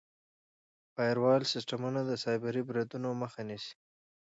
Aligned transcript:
فایروال 0.93 1.41
سیسټمونه 1.53 1.99
د 2.05 2.11
سایبري 2.23 2.61
بریدونو 2.69 3.09
مخه 3.21 3.41
نیسي. 3.49 3.73